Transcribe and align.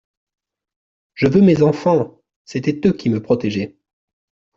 Je 1.13 1.27
veux 1.27 1.41
mes 1.41 1.61
enfants! 1.61 2.19
…C'étaient 2.43 2.81
eux 2.89 2.93
qui 2.93 3.11
me 3.11 3.21
protégeaient. 3.21 3.77